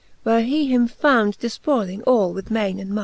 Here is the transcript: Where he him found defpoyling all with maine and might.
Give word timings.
Where 0.23 0.41
he 0.41 0.65
him 0.65 0.87
found 0.87 1.37
defpoyling 1.37 2.01
all 2.07 2.33
with 2.33 2.49
maine 2.49 2.79
and 2.79 2.89
might. 2.89 2.99